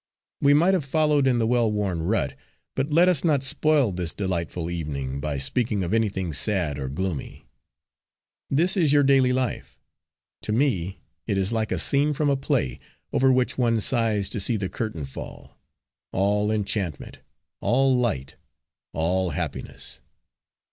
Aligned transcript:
We 0.41 0.55
might 0.55 0.73
have 0.73 0.83
followed 0.83 1.27
in 1.27 1.37
the 1.37 1.45
well 1.45 1.71
worn 1.71 2.01
rut. 2.01 2.35
But 2.73 2.89
let 2.89 3.07
us 3.07 3.23
not 3.23 3.43
spoil 3.43 3.91
this 3.91 4.15
delightful 4.15 4.67
evening 4.71 5.19
by 5.19 5.37
speaking 5.37 5.83
of 5.83 5.93
anything 5.93 6.33
sad 6.33 6.79
or 6.79 6.89
gloomy. 6.89 7.45
This 8.49 8.75
is 8.75 8.91
your 8.91 9.03
daily 9.03 9.31
life; 9.31 9.77
to 10.41 10.51
me 10.51 11.01
it 11.27 11.37
is 11.37 11.51
like 11.53 11.71
a 11.71 11.77
scene 11.77 12.13
from 12.13 12.31
a 12.31 12.35
play, 12.35 12.79
over 13.13 13.31
which 13.31 13.59
one 13.59 13.79
sighs 13.79 14.27
to 14.29 14.39
see 14.39 14.57
the 14.57 14.69
curtain 14.69 15.05
fall 15.05 15.59
all 16.11 16.49
enchantment, 16.49 17.19
all 17.59 17.95
light, 17.95 18.37
all 18.93 19.29
happiness." 19.29 20.01